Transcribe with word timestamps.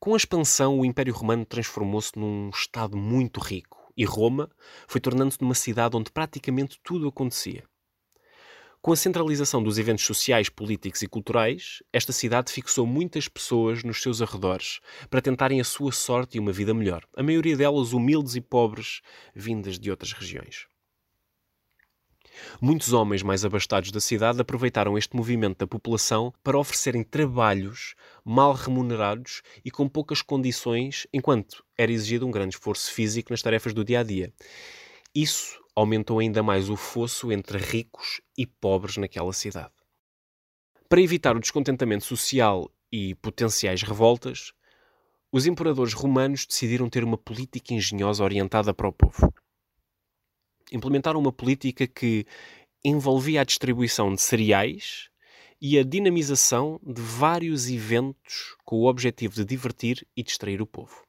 Com 0.00 0.14
a 0.14 0.16
expansão, 0.16 0.80
o 0.80 0.84
Império 0.86 1.12
Romano 1.12 1.44
transformou-se 1.44 2.18
num 2.18 2.48
Estado 2.48 2.96
muito 2.96 3.38
rico 3.38 3.92
e 3.94 4.02
Roma 4.02 4.48
foi 4.88 4.98
tornando-se 4.98 5.42
numa 5.42 5.54
cidade 5.54 5.94
onde 5.94 6.10
praticamente 6.10 6.80
tudo 6.82 7.06
acontecia. 7.06 7.64
Com 8.80 8.92
a 8.92 8.96
centralização 8.96 9.62
dos 9.62 9.76
eventos 9.76 10.06
sociais, 10.06 10.48
políticos 10.48 11.02
e 11.02 11.06
culturais, 11.06 11.82
esta 11.92 12.14
cidade 12.14 12.50
fixou 12.50 12.86
muitas 12.86 13.28
pessoas 13.28 13.84
nos 13.84 14.00
seus 14.00 14.22
arredores 14.22 14.80
para 15.10 15.20
tentarem 15.20 15.60
a 15.60 15.64
sua 15.64 15.92
sorte 15.92 16.38
e 16.38 16.40
uma 16.40 16.50
vida 16.50 16.72
melhor, 16.72 17.04
a 17.14 17.22
maioria 17.22 17.54
delas 17.54 17.92
humildes 17.92 18.34
e 18.36 18.40
pobres, 18.40 19.02
vindas 19.34 19.78
de 19.78 19.90
outras 19.90 20.14
regiões. 20.14 20.69
Muitos 22.60 22.92
homens 22.92 23.22
mais 23.22 23.44
abastados 23.44 23.90
da 23.90 24.00
cidade 24.00 24.40
aproveitaram 24.40 24.96
este 24.96 25.14
movimento 25.14 25.58
da 25.58 25.66
população 25.66 26.32
para 26.42 26.58
oferecerem 26.58 27.02
trabalhos 27.02 27.94
mal 28.24 28.54
remunerados 28.54 29.42
e 29.64 29.70
com 29.70 29.88
poucas 29.88 30.22
condições, 30.22 31.06
enquanto 31.12 31.62
era 31.76 31.92
exigido 31.92 32.26
um 32.26 32.30
grande 32.30 32.54
esforço 32.54 32.90
físico 32.92 33.32
nas 33.32 33.42
tarefas 33.42 33.74
do 33.74 33.84
dia 33.84 34.00
a 34.00 34.02
dia. 34.02 34.32
Isso 35.14 35.60
aumentou 35.74 36.18
ainda 36.18 36.42
mais 36.42 36.70
o 36.70 36.76
fosso 36.76 37.30
entre 37.32 37.58
ricos 37.58 38.20
e 38.36 38.46
pobres 38.46 38.96
naquela 38.96 39.32
cidade. 39.32 39.72
Para 40.88 41.00
evitar 41.00 41.36
o 41.36 41.40
descontentamento 41.40 42.04
social 42.04 42.70
e 42.90 43.14
potenciais 43.16 43.82
revoltas, 43.82 44.52
os 45.32 45.46
imperadores 45.46 45.92
romanos 45.92 46.44
decidiram 46.44 46.88
ter 46.88 47.04
uma 47.04 47.16
política 47.16 47.72
engenhosa 47.72 48.24
orientada 48.24 48.74
para 48.74 48.88
o 48.88 48.92
povo. 48.92 49.32
Implementaram 50.72 51.20
uma 51.20 51.32
política 51.32 51.86
que 51.86 52.26
envolvia 52.84 53.40
a 53.40 53.44
distribuição 53.44 54.14
de 54.14 54.22
cereais 54.22 55.08
e 55.60 55.78
a 55.78 55.84
dinamização 55.84 56.80
de 56.82 57.02
vários 57.02 57.68
eventos 57.68 58.56
com 58.64 58.76
o 58.76 58.86
objetivo 58.86 59.34
de 59.34 59.44
divertir 59.44 60.06
e 60.16 60.22
distrair 60.22 60.62
o 60.62 60.66
povo. 60.66 61.04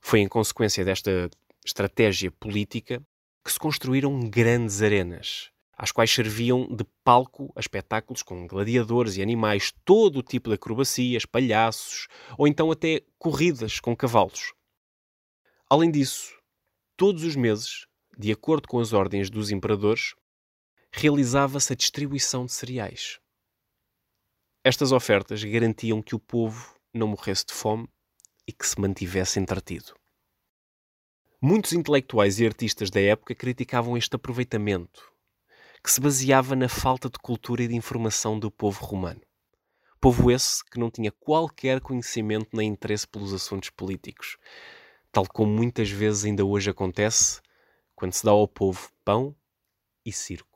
Foi 0.00 0.20
em 0.20 0.28
consequência 0.28 0.84
desta 0.84 1.30
estratégia 1.64 2.30
política 2.30 3.00
que 3.44 3.52
se 3.52 3.58
construíram 3.58 4.28
grandes 4.28 4.82
arenas, 4.82 5.50
às 5.76 5.92
quais 5.92 6.10
serviam 6.10 6.66
de 6.66 6.84
palco 7.04 7.52
a 7.54 7.60
espetáculos 7.60 8.22
com 8.22 8.46
gladiadores 8.46 9.16
e 9.16 9.22
animais, 9.22 9.72
todo 9.84 10.18
o 10.18 10.22
tipo 10.22 10.48
de 10.48 10.56
acrobacias, 10.56 11.24
palhaços 11.24 12.08
ou 12.36 12.48
então 12.48 12.72
até 12.72 13.02
corridas 13.18 13.78
com 13.78 13.94
cavalos. 13.94 14.52
Além 15.70 15.90
disso, 15.90 16.32
todos 16.96 17.22
os 17.22 17.36
meses, 17.36 17.86
de 18.16 18.32
acordo 18.32 18.66
com 18.66 18.78
as 18.80 18.94
ordens 18.94 19.28
dos 19.28 19.50
imperadores, 19.50 20.14
realizava-se 20.90 21.72
a 21.72 21.76
distribuição 21.76 22.46
de 22.46 22.52
cereais. 22.52 23.20
Estas 24.64 24.90
ofertas 24.90 25.44
garantiam 25.44 26.00
que 26.00 26.14
o 26.14 26.18
povo 26.18 26.74
não 26.94 27.08
morresse 27.08 27.44
de 27.46 27.52
fome 27.52 27.88
e 28.48 28.52
que 28.52 28.66
se 28.66 28.80
mantivesse 28.80 29.38
entretido. 29.38 29.94
Muitos 31.40 31.74
intelectuais 31.74 32.40
e 32.40 32.46
artistas 32.46 32.90
da 32.90 33.00
época 33.00 33.34
criticavam 33.34 33.96
este 33.96 34.16
aproveitamento, 34.16 35.12
que 35.84 35.90
se 35.90 36.00
baseava 36.00 36.56
na 36.56 36.68
falta 36.68 37.10
de 37.10 37.18
cultura 37.18 37.62
e 37.62 37.68
de 37.68 37.76
informação 37.76 38.38
do 38.38 38.50
povo 38.50 38.82
romano. 38.84 39.20
Povo 40.00 40.30
esse 40.30 40.64
que 40.64 40.78
não 40.78 40.90
tinha 40.90 41.12
qualquer 41.12 41.80
conhecimento 41.80 42.56
nem 42.56 42.70
interesse 42.70 43.06
pelos 43.06 43.34
assuntos 43.34 43.68
políticos, 43.70 44.38
tal 45.12 45.26
como 45.26 45.52
muitas 45.52 45.90
vezes 45.90 46.24
ainda 46.24 46.44
hoje 46.44 46.70
acontece 46.70 47.40
quando 47.96 48.12
se 48.12 48.24
dá 48.24 48.30
ao 48.30 48.46
povo 48.46 48.92
pão 49.04 49.34
e 50.04 50.12
circo. 50.12 50.55